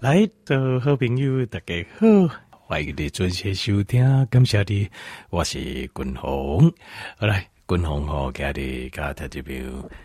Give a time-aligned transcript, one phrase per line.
[0.00, 2.06] 来的好朋友，大家好，
[2.50, 4.88] 欢迎你准时收听，感谢你，
[5.28, 6.72] 我是君鸿。
[7.18, 9.62] 好来，君鸿和家里家特这边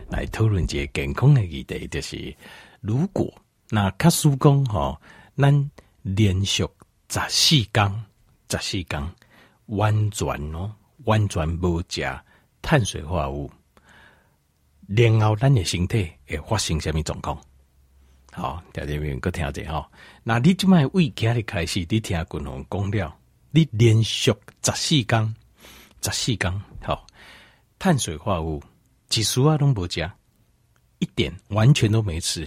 [0.10, 2.36] 来讨论一个健康的议题，就是
[2.82, 3.34] 如果
[3.70, 5.00] 那卡叔公哈，
[5.38, 5.72] 咱
[6.02, 6.68] 连续
[7.08, 8.06] 十四天，
[8.50, 9.02] 十四天
[9.68, 10.76] 完全哦，
[11.06, 12.06] 完全无食
[12.62, 13.52] 碳水化合物，
[14.90, 17.40] 然后咱的身体会发生什么状况？
[18.36, 19.90] 好，条件面搁听者吼。
[20.22, 23.18] 那你即卖为今日开始，你听君鸿讲了，
[23.50, 24.30] 你连续
[24.62, 25.36] 十四天，
[26.02, 27.08] 十四天，好，
[27.80, 28.64] 碳水化合物
[29.10, 30.12] 一丝啊拢无食，
[31.00, 32.46] 一点完全都没吃。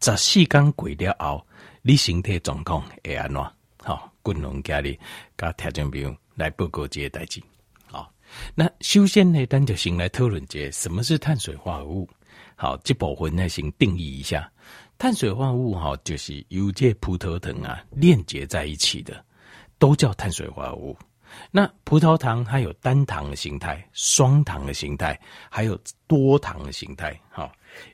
[0.00, 1.46] 十四天过了后，
[1.82, 3.40] 你身体状况会安怎？
[3.84, 4.98] 好，君鸿今日
[5.38, 7.40] 甲条件面来报告这个代志。
[7.86, 8.12] 好，
[8.56, 12.08] 那首先呢，咱就先来讨论一下什么是碳水化合物。
[12.56, 14.50] 好，这部分呢，先定义一下。
[15.00, 19.24] 碳水化合物哈，就是由这葡萄糖啊链接在一起的，
[19.78, 20.94] 都叫碳水化合物。
[21.50, 27.18] 那葡萄糖它有单糖的形态、双糖的形态，还有多糖的形态。
[27.30, 27.50] 好，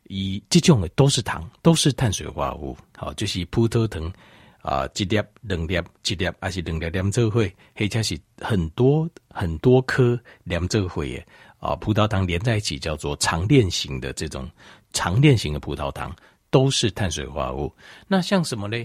[0.09, 2.77] 以这种的都是糖，都是碳水化合物。
[2.97, 4.13] 好，就是葡萄糖
[4.61, 11.25] 啊，一粒、两粒、一粒，还是两粒连做会，或者是很多很多颗连做会
[11.61, 14.51] 啊，葡萄糖连在一起叫做长链型的这种
[14.93, 16.13] 长链型的葡萄糖。
[16.51, 17.75] 都是碳水化合物。
[18.07, 18.85] 那像什么呢？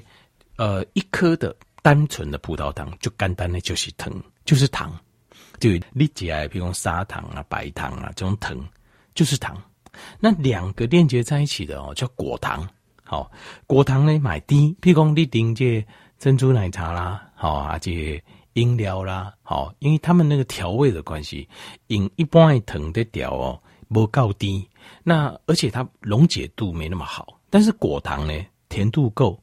[0.57, 4.13] 呃，一颗的单纯的葡萄糖，就单单的就是糖，
[4.45, 4.91] 就是糖。
[5.59, 8.57] 就你讲，比如砂糖啊、白糖啊这种糖，
[9.15, 9.59] 就是糖。
[10.19, 12.67] 那两个链接在一起的哦，叫果糖。
[13.03, 13.31] 好，
[13.67, 15.85] 果糖呢买低，譬如讲你顶这
[16.17, 18.21] 珍珠奶茶啦，好啊，这
[18.53, 21.47] 饮料啦，好，因为他们那个调味的关系，
[21.87, 24.67] 饮一般的糖的调哦，不够低。
[25.03, 27.40] 那而且它溶解度没那么好。
[27.51, 28.33] 但是果糖呢，
[28.69, 29.39] 甜度够，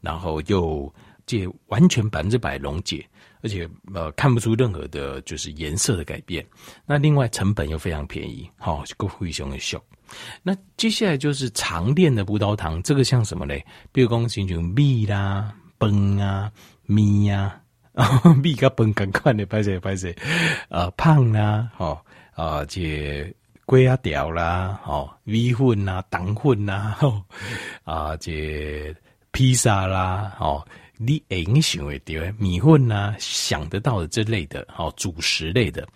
[0.00, 0.92] 然后又
[1.26, 3.06] 这完全百分之百溶解，
[3.42, 6.44] 而且呃看不出任何的就是颜色的改变。
[6.86, 9.80] 那另外成本又非常便宜，好，够灰熊的秀。
[10.42, 13.64] 那接下来就是长链的葡萄糖，这个像什么嘞？
[13.92, 16.50] 比如讲像像米啦、饭啊、
[16.86, 17.60] 米呀，
[18.42, 20.12] 米跟饭更快的拍摄拍摄，
[20.70, 22.02] 呃胖啦，好
[22.32, 23.32] 啊这。
[23.70, 27.22] 龟啊条啦，哦，米粉啦，糖粉啦，吼，
[27.84, 28.92] 啊，这
[29.30, 30.66] 披萨啦，哦，
[30.96, 35.86] 你会想会到米粉呐、啊，想得到的这类的，哦，主食类的，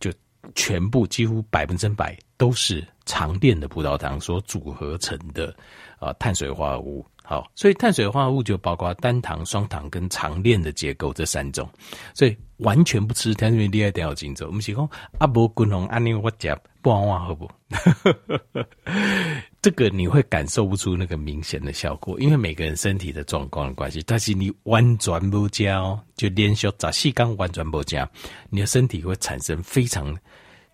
[0.00, 0.12] 就
[0.56, 5.54] 全部几乎百分之百都是长链的葡萄糖所组合成的
[6.00, 7.06] 啊，碳水化合物。
[7.24, 11.70] 好，所以碳水化合物就包括单糖、双糖跟长链的结构这三种，
[12.14, 14.48] 所以完全不吃碳水你一定要紧走。
[14.48, 17.50] 我们是讲阿伯滚龙安尼我夹不往往好不？
[19.62, 24.02] 这个你会感受不出那个明显的效果，因为每个人身体的状况的关系。
[24.04, 28.08] 但是你完全不加哦，就连续十四天完全不加，
[28.50, 30.14] 你的身体会产生非常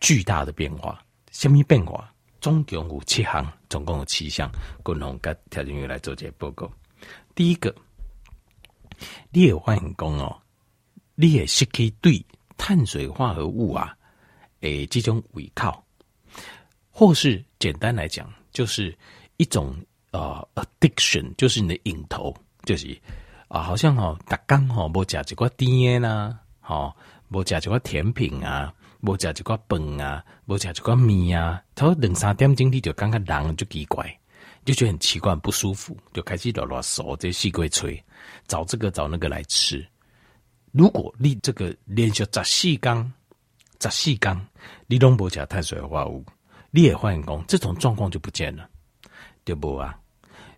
[0.01, 0.99] 巨大的变化。
[1.31, 2.11] 什么变化？
[2.41, 4.51] 总共有七项，总共有七项。
[4.83, 6.71] 共同跟条件员来做这个报告。
[7.35, 7.75] 第一个，
[9.31, 10.41] 你也发现讲哦，
[11.15, 12.25] 你也是可以对
[12.57, 13.95] 碳水化合物啊，
[14.61, 15.85] 诶，这种胃口，
[16.99, 18.93] 或是简单来讲，就是
[19.37, 19.73] 一种
[20.11, 23.01] 呃 addiction，就是你的瘾头，就是
[23.47, 26.97] 啊，好像哦，大刚哦无食一块甜啊，好，
[27.29, 28.75] 无食一块甜品啊。
[29.03, 34.05] 无食一块饭啊，无食一块面啊，差不多两三点钟你就感觉人就奇怪，
[34.65, 38.03] 就觉得很奇怪、不舒服，就开始乱乱嗦这细鬼吹，
[38.49, 39.87] 找这个找那个来吃。
[40.73, 43.13] 如果你这个连续十四天，
[43.81, 44.49] 十四天
[44.89, 46.25] 你拢无食碳水化合物，
[46.79, 48.69] 你也发现讲这种状况就不见了，
[49.43, 49.99] 对不啊？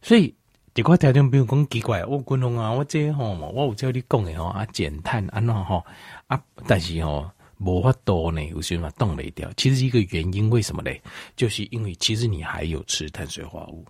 [0.02, 0.34] 所以
[0.74, 5.82] 这块条件比如讲奇怪，我军龙啊，我这吼，我有叫你讲的吼啊，减碳啊那吼
[6.26, 7.30] 啊，但是吼。
[7.62, 9.50] 无法多呢，有些嘛冻没掉。
[9.54, 10.90] 其实一个原因，为什么呢？
[11.36, 13.84] 就是因为其实你还有吃碳水化合物。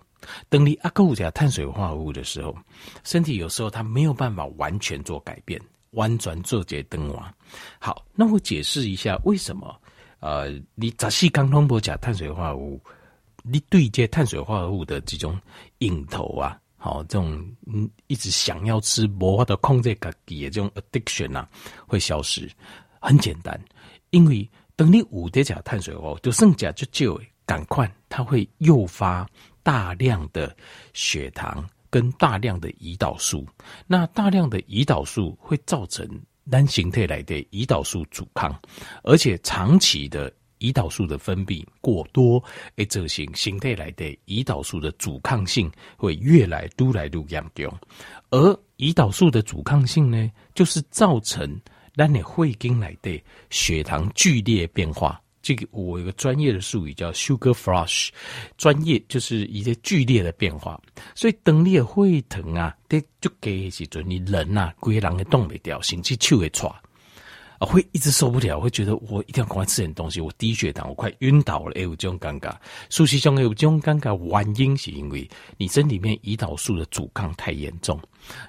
[0.49, 2.53] 等你阿够加碳水化合物的时候，
[3.05, 5.57] 身体有时候它没有办法完全做改变，
[5.91, 7.33] 完全做这灯娃。
[7.79, 9.80] 好，那我解释一下为什么？
[10.21, 12.79] 呃，你早期刚通过加碳水化合物，
[13.43, 15.37] 你对接碳水化合物的这种
[15.79, 21.49] 瘾头啊，好，这种嗯一直想要吃，无法的控制自己的这种 addiction 啊，
[21.87, 22.49] 会消失。
[22.99, 23.59] 很简单，
[24.11, 29.27] 因为等你五点加碳水化合物，就剩下就就赶快，它会诱发
[29.63, 30.55] 大量的
[30.93, 33.43] 血糖跟大量的胰岛素。
[33.87, 36.07] 那大量的胰岛素会造成
[36.51, 38.53] 单形态来的胰岛素阻抗，
[39.03, 42.43] 而且长期的胰岛素的分泌过多，
[42.75, 47.73] 诶，这型形态来的胰岛素的阻抗性会越来越来越严重。
[48.29, 51.59] 而胰岛素的阻抗性呢，就是造成
[51.95, 55.20] 让你会经来的血糖剧烈变化。
[55.41, 58.09] 这个我有个专业的术语叫 sugar flush，
[58.57, 60.79] 专业就是一些剧烈的变化。
[61.15, 66.71] 所以当你会疼啊，得就给时阵，你人呐，规个人会动不掉，甚至手会喘。
[67.59, 72.55] 啊，会一直受不了，会觉得我一定要赶快吃点东西，我低血糖，我快晕倒了，哎，有这种尴尬。
[72.89, 78.01] 事实上，有这种尴尬，原因是因为你身里面胰岛素的阻抗太严重。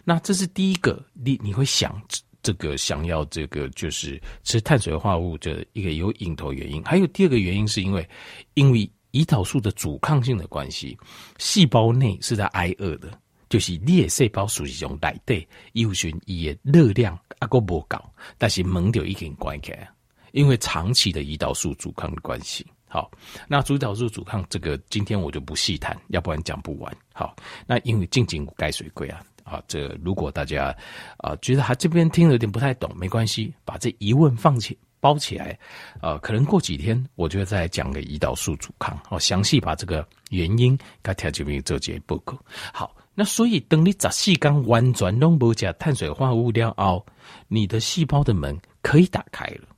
[0.02, 2.00] 那这是第一个，你你会想
[2.42, 6.82] 这个想要这个就是吃碳水化合物的一个有引头原因。
[6.84, 8.08] 还有第二个原因是因为，
[8.54, 10.98] 因为胰岛素的阻抗性的关系，
[11.38, 13.16] 细胞内是在挨饿的。
[13.48, 17.98] 就是你的细胞属于种内底，有循伊的热量啊个无够，
[18.38, 19.90] 但是门就已经关起来，
[20.32, 22.66] 因为长期的胰岛素阻抗的关系。
[22.88, 23.10] 好，
[23.46, 26.96] 那胰岛素阻抗这个今天我就不细谈，要不然讲不完。
[27.12, 27.36] 好，
[27.66, 29.22] 那因为静静盖水龟啊，
[29.52, 30.74] 啊，这、如果大家
[31.18, 35.58] 啊觉得他这边听有点不太懂，没关系，把这疑问放起包起来，
[36.00, 42.38] 呃，可能过几天我就再讲个胰岛素阻抗，好，详细把这个原因跟条这边做节报告。
[42.72, 42.94] 好。
[43.14, 47.04] 那所以，等你十四天完全都不吃碳水化合物了后，
[47.46, 49.68] 你的细胞的门可以打开了。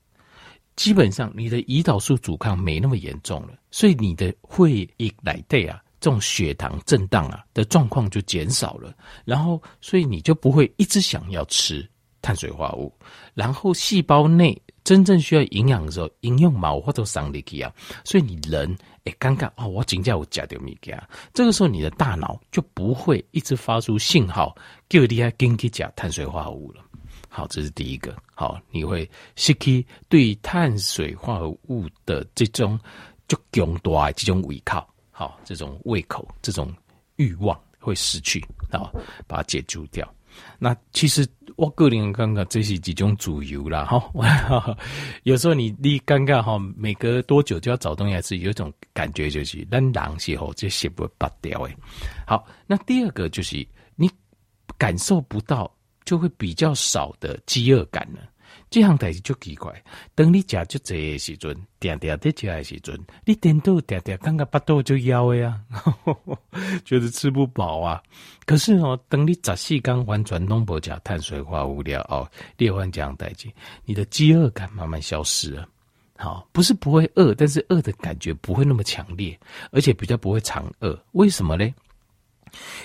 [0.77, 8.93] 基本上，你的胰岛素阻抗没那么严重了，所以你的会一来对啊，这种血糖震荡啊的状况就减少了。
[9.23, 11.83] 然后，所以你就不会一直想要吃
[12.21, 12.93] 碳水化合物。
[13.33, 17.73] 然后，细胞内真正需要营养的时候，营养毛或者上力气啊，
[18.03, 18.77] 所以你人。
[19.05, 19.67] 哎，尴尬哦！
[19.67, 24.55] 我紧叫我加点米加，这个时候你的大脑就不会一直发出信号，
[24.89, 26.83] 叫你要跟去加碳水化合物了。
[27.29, 28.15] 好，这是第一个。
[28.33, 32.79] 好，你会失去对碳水化合物的这种
[33.27, 36.69] 就强大这种依靠，好，这种胃口这种
[37.15, 38.91] 欲望会失去，好，
[39.25, 40.05] 把它解除掉。
[40.59, 41.25] 那其实
[41.55, 44.77] 我个人刚刚这是几种主由啦哈。
[45.23, 51.73] 有时候你你尴尬哈，每隔多久就要找东西来吃，有一种感觉就是冷冷时候这些不拔掉诶。
[52.27, 53.65] 好，那第二个就是
[53.95, 54.11] 你
[54.77, 55.73] 感受不到，
[56.03, 58.19] 就会比较少的饥饿感了。
[58.75, 59.73] 这项代志就奇怪，
[60.15, 65.61] 等你食就这个时阵，点点在吃的时阵，你点到点点，感觉巴肚就枵的呀，
[66.83, 68.03] 觉得吃不饱啊。
[68.45, 73.49] 可是哦，等你十四天完全拢无吃碳水化合物了哦，列完这样代志，
[73.85, 75.65] 你的饥饿感慢慢消失了。
[76.17, 79.39] 好，不是不会饿，但是饿的感觉不会那么强烈，
[79.71, 81.01] 而且比较不会常饿。
[81.13, 81.73] 为什么呢？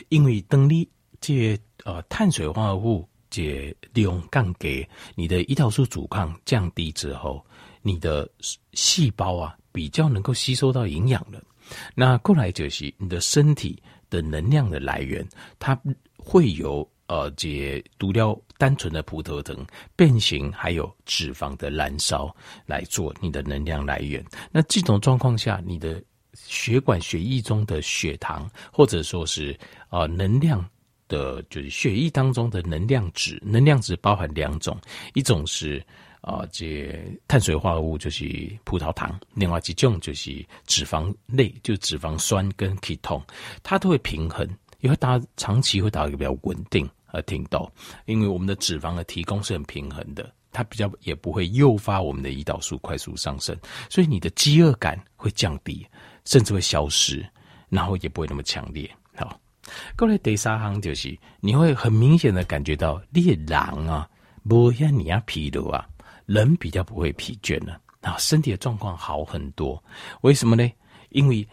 [0.08, 0.88] 因为等你
[1.20, 3.09] 这呃碳水化合物。
[3.30, 7.44] 解利用杠给你的胰岛素阻抗降低之后，
[7.80, 8.28] 你的
[8.72, 11.40] 细胞啊比较能够吸收到营养了。
[11.94, 13.80] 那过来就是你的身体
[14.10, 15.26] 的能量的来源，
[15.58, 15.80] 它
[16.18, 19.56] 会由呃解毒掉单纯的葡萄糖
[19.94, 22.34] 变形，还有脂肪的燃烧
[22.66, 24.24] 来做你的能量来源。
[24.50, 26.02] 那这种状况下，你的
[26.34, 29.56] 血管血液中的血糖或者说是
[29.90, 30.68] 呃能量。
[31.10, 34.80] 的就是血液当中的能量值，能量值包含两种，
[35.12, 35.84] 一种是
[36.22, 38.24] 啊，这碳水化合物就是
[38.64, 43.22] 葡萄糖，另外一种就是脂肪类，就脂肪酸跟 ketone，
[43.62, 44.48] 它都会平衡，
[44.80, 47.70] 也会达长期会达到一个比较稳定而挺到，
[48.06, 53.56] 因为我们的脂肪的提供是很平衡的，它比较也不会诱发我们的胰岛素快速上升，
[53.88, 55.86] 所以你的饥饿感会降低，
[56.24, 57.26] 甚至会消失，
[57.68, 59.38] 然后也不会那么强烈，好。
[59.96, 64.08] 过来第三行就是，你会很明显的感觉到，你的人啊，
[64.48, 65.86] 不像你啊疲劳啊，
[66.26, 69.82] 人比较不会疲倦了啊，身体的状况好很多。
[70.22, 70.70] 为什么呢？
[71.10, 71.46] 因为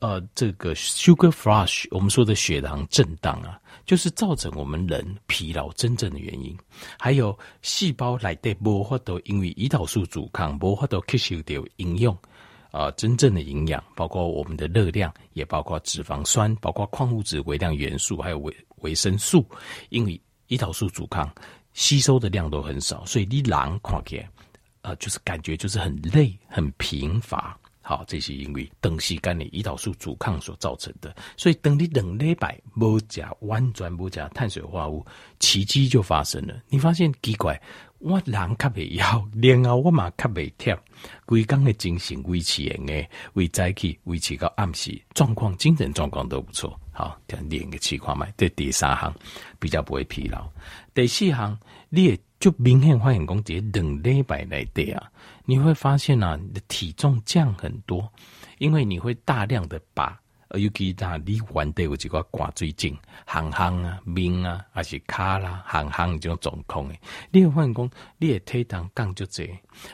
[0.00, 6.56] 呃，这个 sugar flush，我们说的血糖震荡啊，就是造成我们人疲劳真正的原因。
[6.98, 12.18] 还有细胞来的无法度，因为胰岛素阻抗，无法度吸收掉营养。
[12.72, 19.46] 啊、真正的营养包括我们的热量，也包括脂肪酸，包括矿物质、微量元素，还有维维生素。
[19.90, 21.30] 因为胰岛素阻抗
[21.74, 24.28] 吸收的量都很少，所以你人看起来，
[24.80, 27.58] 呃，就是感觉就是很累、很贫乏。
[27.96, 31.14] 好，这是因为长时间的胰岛素阻抗所造成的。
[31.36, 35.06] 所以等你两礼拜不加完全不加碳水化合物，
[35.38, 36.54] 奇迹就发生了。
[36.68, 37.60] 你发现奇怪。
[38.04, 40.76] 我人较袂枵，然后我嘛较袂忝，
[41.24, 46.76] 规工的精神维持诶，为早起维持到暗时，状况精神状况都不错。
[46.90, 48.26] 好，这样练个气块嘛。
[48.36, 49.14] 这第三项
[49.60, 50.50] 比较不会疲劳。
[50.92, 51.56] 第四项，
[51.90, 55.08] 你也就明显发现讲，这两礼拜来对啊，
[55.44, 58.10] 你会发现啊，你的体重降很多，
[58.58, 60.18] 因为你会大量的把，
[60.50, 62.96] 尤其那你玩的有几个挂最近，
[63.26, 69.48] 行行啊、面啊，还是卡啦、行行这种状况诶，你会发现讲，你的体重降就这，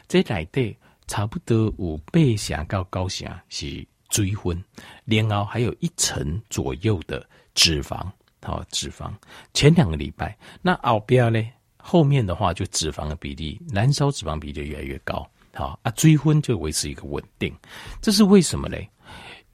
[0.06, 0.76] 这来对
[1.06, 4.62] 差不多有八成到九成是水分，
[5.06, 8.06] 然后还有一成左右的脂肪。
[8.40, 9.12] 好，脂肪
[9.52, 11.44] 前两个礼拜，那后边呢？
[11.76, 15.28] 后面的话就脂肪的比例，燃烧脂肪比例越来越高。
[15.58, 17.52] 好啊，追婚就维持一个稳定，
[18.00, 18.88] 这是为什么嘞？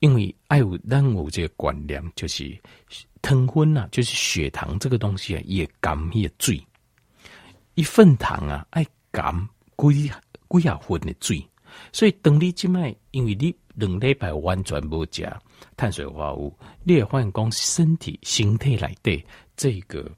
[0.00, 2.54] 因为爱有让我这个观念就是
[3.23, 6.62] 糖分呐，就是血糖这个东西啊，也甘也醉。
[7.75, 9.34] 一份糖啊，爱甘
[9.78, 10.11] 几
[10.50, 11.42] 几啊分的醉，
[11.90, 15.26] 所以等你即卖，因为你两礼拜完全无食。
[15.75, 19.25] 碳水化合物，你会发现讲身体形态来对
[19.56, 20.08] 这个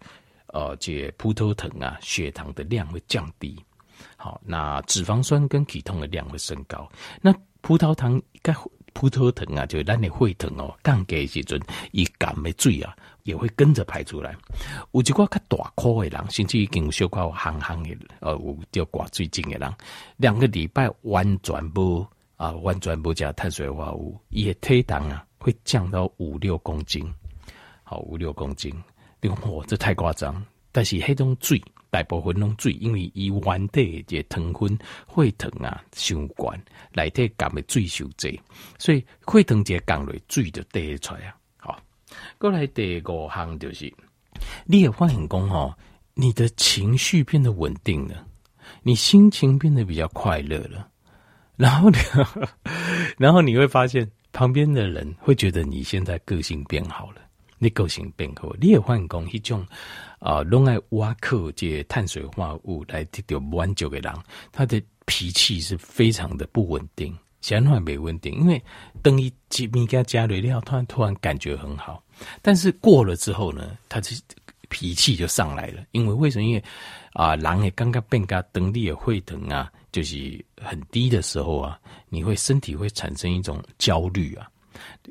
[0.49, 3.57] 呃，这葡萄糖啊，血糖的量会降低。
[4.17, 6.89] 好，那脂肪酸跟体酮的量会升高。
[7.21, 8.55] 那葡萄糖该
[8.93, 11.61] 葡萄糖啊，就咱的血糖哦，降低的时阵，
[11.93, 14.35] 伊甘的水啊，也会跟着排出来。
[14.93, 19.73] 有一寡较大颗的人，甚至已经有小可行行的，呃，有掉挂最近的人，
[20.17, 25.25] 两个礼拜完全不啊，完全不加碳水化合物，也体重啊。
[25.39, 27.09] 会降到五六公斤，
[27.85, 28.75] 好，五六公斤，
[29.21, 30.45] 你看嚯，这太夸张。
[30.73, 34.79] 但是黑种水，大部分拢水，因为伊原底这糖分、
[35.15, 36.61] 血糖啊，相关，
[36.93, 38.41] 内底降的水伤济，
[38.79, 41.37] 所以血糖这降落，水就滴出来啊。
[41.57, 41.81] 好，
[42.39, 43.93] 过来第五项就是，
[44.65, 45.75] 你也发现讲吼，
[46.15, 48.27] 你的情绪变得稳定了，
[48.83, 50.89] 你心情变得比较快乐了，
[51.57, 51.99] 然后呢，
[53.19, 54.11] 然后你会发现。
[54.33, 57.23] 旁边的人会觉得你现在个性变好了，
[57.59, 59.67] 你个性变好，你也换工一种
[60.19, 64.15] 啊，拢爱挖克这碳水化合物来得到满足的人，
[64.53, 68.63] 他的脾气是非常的不稳定，相反没稳定，因为
[69.03, 72.03] 等于几米加加了料，突然突然感觉很好，
[72.43, 74.11] 但是过了之后呢，他的
[74.69, 76.45] 脾气就上来了，因为为什么？
[76.45, 76.65] 因为
[77.13, 79.71] 啊，人也刚刚变加等你也会疼啊。
[79.93, 84.47] 就是很低的时候啊，你会身体会产生一种焦虑啊，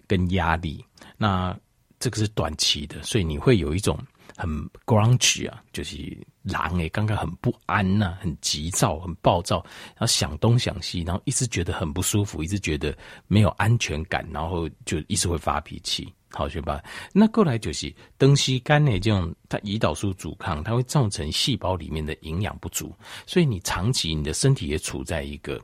[0.06, 0.86] 跟压力。
[1.18, 1.58] 那
[2.00, 3.98] 这个是短期的，所以你会有一种
[4.36, 4.50] 很
[4.86, 9.58] grunge 啊，就是狼诶，刚刚很不安呐、很急躁，很暴躁，
[9.90, 12.96] 然后想东想西，然后一直觉得很不舒服，一直觉得
[13.28, 16.12] 没有安全感，然后就一直会发脾气。
[16.32, 16.84] 好学吧，
[17.14, 22.94] 那过来就是东西肝呢，这种它胰岛素阻抗，它会造成细胞里面的营养不足，
[23.26, 25.58] 所以你长期你的身体也处在一个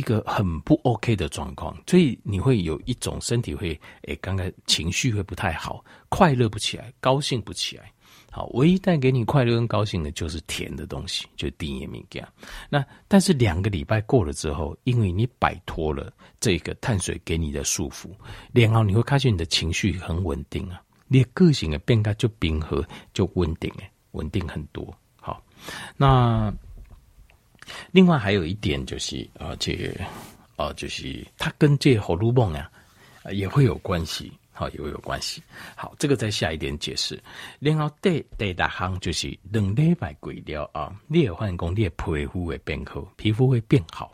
[0.00, 7.92] 一个很不 OK 的状况，所以你会有一种身体会诶，刚刚情绪会不太好，快乐不起来，高兴不起来。
[8.32, 12.28] 好，唯一带给你快乐跟高兴的就是甜的东西，就第一名这样。
[12.70, 18.08] 那但是两个礼拜过了之后，因为你摆脱了这个碳水给你的束缚，
[18.52, 24.96] 然后你会发现你的情绪很稳定啊，你的个性的变化就平和，就稳定诶，稳定很多。
[25.20, 25.42] 好，
[25.96, 26.54] 那
[27.90, 29.74] 另外还有一点就是啊，这
[30.56, 32.70] 啊就是它跟这个荷尔蒙啊
[33.32, 34.32] 也会有关系。
[34.52, 35.42] 好，也会有关系。
[35.74, 37.18] 好，这个再下一点解释。
[37.60, 44.12] 然后第第大项就是两礼拜过了啊，你也发现讲你的皮肤会变好，皮肤会变好。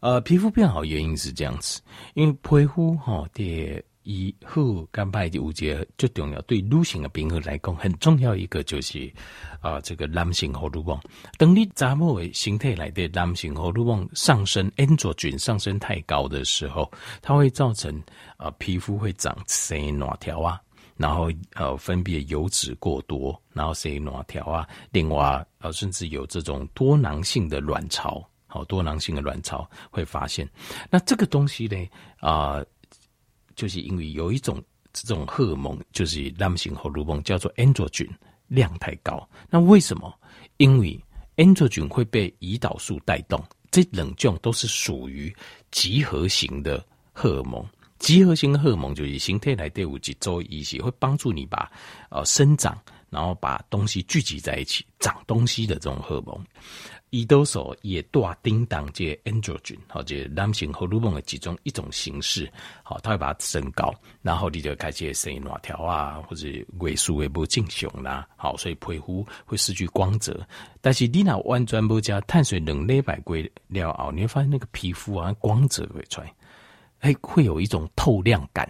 [0.00, 1.82] 呃，皮肤变好原因是这样子，
[2.14, 3.82] 因为皮肤哈的。
[4.06, 9.12] 以后干排的五节最重要，对女性的平衡来讲很重要一个就是
[9.60, 10.96] 啊、这个男性荷尔蒙。
[11.36, 16.88] 等你查某的形态来的男性荷尔蒙上升，androgen 上升太高的时候，
[17.20, 18.00] 它会造成
[18.36, 20.60] 啊、皮肤会长生卵条啊，
[20.96, 30.48] 然后呃分泌油脂过多，然后生卵条啊，另外呃甚至有这种多囊性的卵巢，好多囊性的卵巢会发现。
[30.88, 31.76] 那这个东西呢
[32.20, 32.62] 啊。
[33.56, 38.08] 就是因为有一种这种荷尔蒙，就是男性荷尔蒙，叫做 androgen，
[38.46, 39.28] 量太高。
[39.50, 40.14] 那为什么？
[40.58, 40.98] 因为
[41.36, 45.34] androgen 会被胰岛素带动，这两种都是属于
[45.70, 47.66] 集合型的荷尔蒙。
[47.98, 51.70] 集合型的荷尔蒙就是形态来第五级周一些，会帮助你把
[52.10, 56.38] 呃生长，然后把东西聚集在一起，长东西的这种荷尔蒙。
[57.10, 62.50] 胰岛素也大叮当这 androgen，好，这男性荷尔蒙的其中一种形式，
[62.82, 66.48] 好，它会把它升高，然后你就开始生卵条啊，或者
[66.80, 70.46] 萎缩也不正常啦，好，所以皮肤会失去光泽。
[70.80, 73.36] 但是你那完全不加碳水两礼拜过
[73.68, 76.34] 料后，你会发现那个皮肤啊光泽会出来，
[77.00, 78.68] 哎，会有一种透亮感，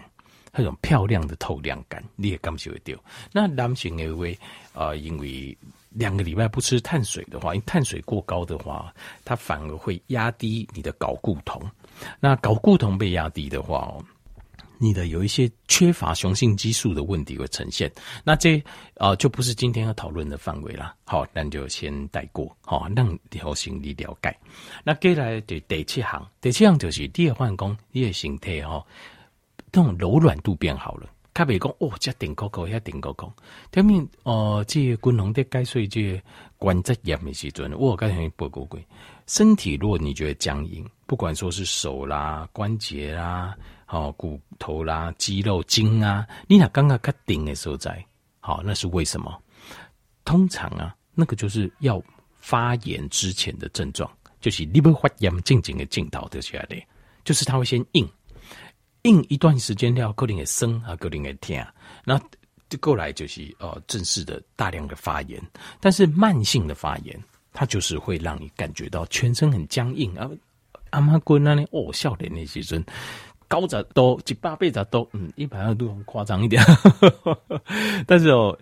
[0.53, 2.93] 那种漂亮的透亮感，你也感受会到。
[3.31, 4.25] 那男性的话，
[4.73, 5.57] 啊、因为
[5.97, 8.93] 两个礼拜不吃碳水的话，因为碳水过高的话，
[9.25, 11.59] 它反而会压低你的睾固酮。
[12.19, 14.05] 那睾固酮被压低的话哦，
[14.77, 17.91] 你的有一些缺乏雄性激素的问题会呈现。
[18.23, 18.63] 那这
[18.97, 20.93] 呃就不是今天要讨论的范围了。
[21.03, 22.55] 好，那就先带过。
[22.61, 24.37] 好，让条心理了解。
[24.83, 28.85] 那接下来就第七行，第七行就是第二换工，你的形态哈，
[29.71, 31.09] 这种柔软度变好了。
[31.37, 33.31] 他别讲哦，这顶高高，遐顶高高。
[33.71, 36.19] 下面哦，这个均衡的解说这
[36.57, 38.79] 关节炎的时阵，我刚才报告过。
[39.27, 48.03] 身体如果你觉得僵硬，不管说是手啦、关节啦、好骨头啦、肌肉筋啊，你那刚刚卡顶的时候在，
[48.39, 49.39] 好，那是为什么？
[50.25, 52.01] 通常啊，那个就是要
[52.39, 54.09] 发炎之前的症状，
[54.41, 56.87] 就是你不发炎，静静的镜头的下来，
[57.23, 58.09] 就是它会先硬。
[59.03, 61.57] 硬一段时间了，可能会生啊，可能会痛，
[62.03, 62.19] 那
[62.69, 65.41] 就过来就是呃正式的大量的发炎。
[65.79, 67.17] 但是慢性的发炎，
[67.53, 70.29] 它就是会让你感觉到全身很僵硬啊。
[70.91, 72.83] 阿妈滚那里哦，笑脸那些人
[73.47, 76.63] 高着都几百倍着都，嗯，一百二度很夸张一点。
[78.07, 78.57] 但是哦，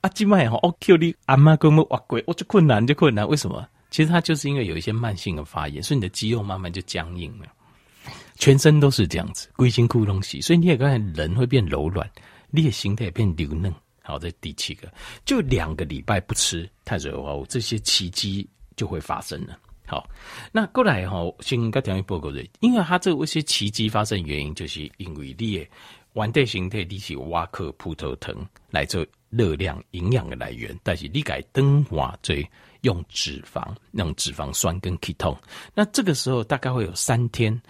[0.00, 3.26] 阿金麦哈，我 Q 你阿妈滚我哇鬼，我就困难就困难。
[3.28, 3.66] 为什么？
[3.90, 7.46] 其实它就是因为有一些慢性的发炎，所以你的肌肉慢慢就僵硬了。
[8.38, 12.08] 全身都是这样子，龟心窟东西，所以你也刚才人会变柔软，
[12.50, 13.74] 你的形态也变柔嫩。
[14.02, 14.92] 好，这第七个，
[15.24, 19.58] 就两个礼拜不吃碳水化合物，这些奇迹就会发生了。
[19.84, 20.08] 好，
[20.52, 25.68] 那过来哈，先跟大家报告的，因为它这些奇迹发生原因，就是因为你的
[26.12, 28.32] 原体形态你是挖克葡萄藤
[28.70, 32.36] 来做热量营养的来源，但是你改灯化做
[32.82, 35.36] 用脂肪，用脂肪酸跟 ketone，
[35.74, 37.60] 那这个时候大概会有三天。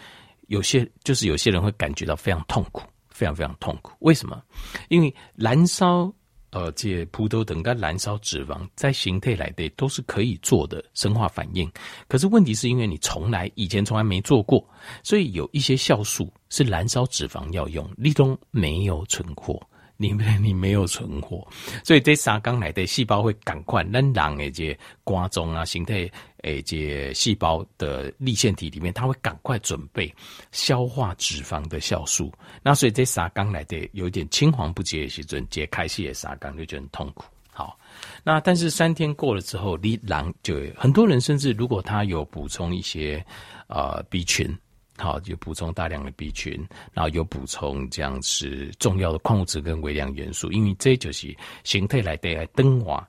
[0.46, 3.92] 有些就是有些人会感觉到非常痛苦，非常非常痛苦。
[4.00, 4.42] 为什么？
[4.88, 6.12] 因为燃烧
[6.50, 11.70] 呃这葡萄等跟燃烧脂肪在形态来的都是可以做的生化反应。
[12.08, 14.66] 可是问题是因为你从来以前从来没做过，
[15.02, 19.60] 所以有一些酵素是燃烧脂肪要用，立冬没有存货。
[19.96, 21.46] 你你没有存货，
[21.82, 26.10] 所以这三缸来的细胞会赶快让让诶这瓜中啊形态
[26.42, 30.14] 诶这细胞的粒线体里面，它会赶快准备
[30.52, 32.30] 消化脂肪的酵素。
[32.62, 37.24] 那所以这三缸来的有点青黄不接的时阵，解开系的三缸就觉得很痛苦。
[37.50, 37.78] 好，
[38.22, 43.24] 那但是三天过了之后，你狼就很多人甚至如果他有补充一些
[43.68, 44.54] 呃 B 群。
[44.98, 46.52] 好，就补充大量的 B 群，
[46.92, 53.06] 然后有补充这样子重要的矿物质跟微量元素，因为这就是形态来带来灯化，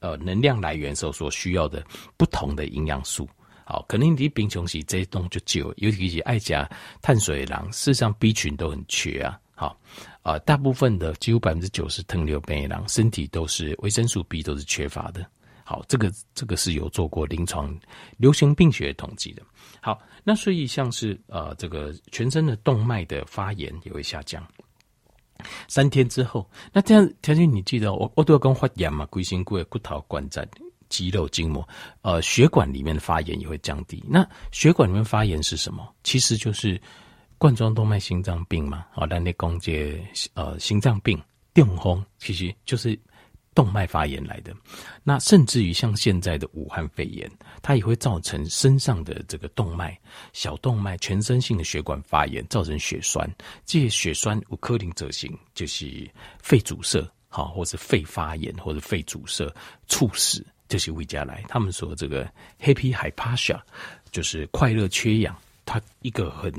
[0.00, 1.82] 呃，能量来源时候所需要的
[2.16, 3.28] 不同的营养素。
[3.64, 6.68] 好，可能你贫穷时这些东西就少，尤其是爱加
[7.00, 9.38] 碳水的人，事实上 B 群都很缺啊。
[9.54, 9.78] 好，
[10.22, 15.24] 呃，大部分的几乎百分之九十糖尿病的人身体都是维生素 B 都是缺乏的。
[15.64, 17.74] 好，这个这个是有做过临床
[18.16, 19.42] 流行病学统计的。
[19.80, 24.46] 好，那所以像是呃这个全身的动脉的发炎也会下降。
[25.68, 30.46] 三天之后，那这样条件你记得，我我都要跟发炎嘛，龟心骨骨头关节
[30.88, 31.66] 肌肉筋膜，
[32.02, 34.04] 呃血管里面的发炎也会降低。
[34.08, 35.88] 那血管里面发炎是什么？
[36.04, 36.80] 其实就是
[37.38, 38.84] 冠状动脉心脏病嘛。
[38.92, 40.00] 好，那那攻击
[40.34, 41.20] 呃心脏病、
[41.54, 42.98] 中风，其实就是。
[43.54, 44.54] 动脉发炎来的，
[45.02, 49.98] 那甚至于像现在的武汉肺炎，它也会造成身上的这个动脉、
[50.32, 53.30] 小动脉、全身性的血管发炎，造成血栓。
[53.66, 56.10] 这些血栓无可能者型，就是
[56.40, 59.44] 肺阻塞，好，或是肺发炎，或者肺阻塞
[59.86, 61.44] 猝死，就是胃家来。
[61.48, 62.24] 他们说这个
[62.58, 63.60] happy hypoxia
[64.10, 65.36] 就是快乐缺氧，
[65.66, 66.52] 它一个很。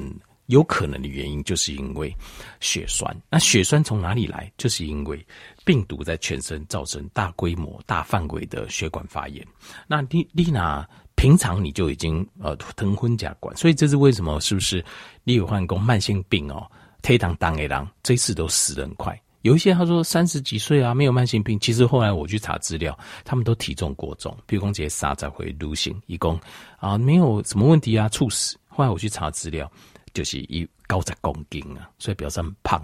[0.48, 2.16] 有可能的原因就是因为
[2.60, 3.16] 血栓。
[3.30, 4.52] 那血栓从哪里来？
[4.58, 5.26] 就是因为
[5.64, 9.46] 病毒在全身造成大规模、大范围的血管发炎。
[9.88, 14.40] 那丽丽娜平常你就已经呃疼昏甲管，所以这是为什么？
[14.42, 14.84] 是不是
[15.24, 16.70] 你有患过慢性病哦？
[17.02, 19.20] 推当当的人这次都死得很快。
[19.42, 21.60] 有一些他说三十几岁啊，没有慢性病。
[21.60, 26.40] 其实后来我去查资料，他们都体重过重，比如说这些沙才会流行，一共
[26.78, 28.58] 啊没有什么问题啊，猝死。
[28.68, 29.70] 后来我去查资料。
[30.14, 32.84] 就是一高十公斤啊，所以表示很胖。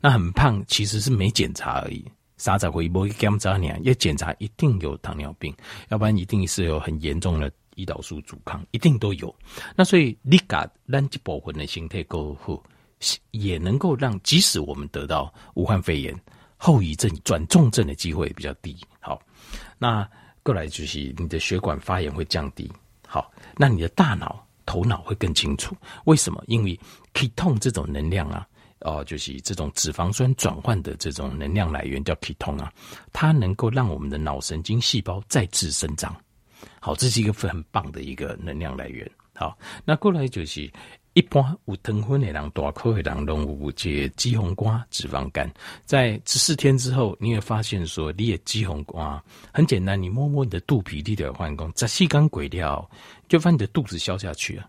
[0.00, 2.04] 那很胖其实是没检查而已，
[2.36, 3.68] 啥子会不检查呢？
[3.82, 5.54] 要检查一定有糖尿病，
[5.88, 9.34] 要不然一定是有很严重的胰岛素阻抗，一定都有。
[9.74, 12.62] 那所以你把咱这部分的形态过后，
[13.32, 16.18] 也能够让即使我们得到武汉肺炎
[16.56, 18.76] 后遗症转重症的机会比较低。
[19.00, 19.20] 好，
[19.78, 20.08] 那
[20.42, 22.70] 过来就是你的血管发炎会降低。
[23.06, 24.43] 好，那你的大脑。
[24.66, 26.42] 头脑会更清楚，为什么？
[26.46, 26.78] 因为
[27.12, 28.46] ketone 这种能量啊，
[28.80, 32.72] 哦，就是这种脂肪酸转换的这种能量来源叫 ketone 啊，
[33.12, 36.16] 它能够让我们的脑神经细胞再次生长。
[36.80, 39.10] 好，这是一个很棒的一个能量来源。
[39.34, 40.72] 好，那过来就是
[41.14, 45.48] 一般有糖分的人，大颗的人，拢有这肌红瓜脂肪肝。
[45.84, 49.22] 在十四天之后，你会发现说，你的肌红瓜
[49.52, 52.88] 很简单，你摸摸你的肚皮，你的换工，在细刚鬼掉，
[53.28, 54.68] 就把你的肚子消下去啊，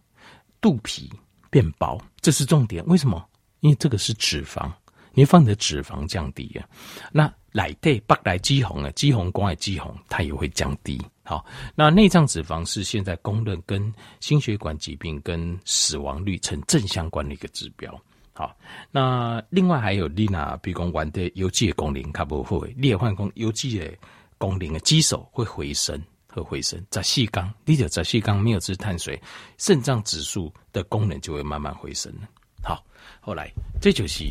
[0.61, 1.11] 肚皮
[1.49, 2.85] 变薄，这是重点。
[2.85, 3.27] 为什么？
[3.61, 4.71] 因为这个是脂肪，
[5.13, 6.69] 你放你的脂肪降低啊，
[7.11, 11.01] 那来对北来肌红啊，肌红瓜的肌红，它也会降低。
[11.25, 17.99] 好，那内脏脂肪是现在公认跟心血管疾病跟死亡率成正相关的一个指标。
[18.31, 18.55] 好，
[18.91, 23.91] 那另外还有你那比如讲玩的有机的功能，它不会裂换功有机的
[24.37, 26.79] 功能的肌手会回升，会回升。
[26.91, 29.19] 在细缸，你就在细缸没有吃碳水，
[29.57, 32.13] 肾脏指数的功能就会慢慢回升。
[32.65, 32.83] 好，
[33.21, 33.49] 后来
[33.79, 34.25] 这就是。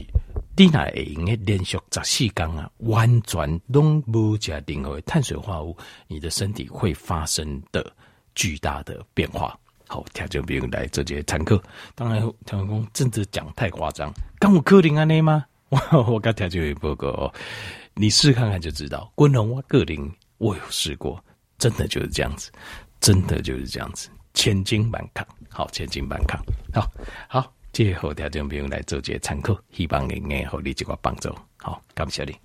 [0.57, 7.85] 你那会用诶连续十四天啊，完全拢无加任何碳水化合物，你的身体会发生的
[8.37, 9.59] 巨大的变化。
[9.89, 11.61] 好，听众朋友来做这些参考。
[11.97, 15.45] 当然，听众讲真的讲太夸张，敢有可能安尼吗？
[15.71, 17.35] 我我刚听就有报告，
[17.95, 19.11] 你试看看就知道。
[19.17, 21.21] 滚龙我个人我有试过，
[21.59, 22.53] 真的就是这样子，
[23.01, 25.27] 真的就是这样子，千金难扛。
[25.49, 26.41] 好，千金难扛。
[26.73, 26.89] 好，
[27.29, 27.54] 好。
[27.75, 31.35] 借好听众朋友来做一个参考，希望会爱互你一个帮助。
[31.57, 32.45] 好，感谢你。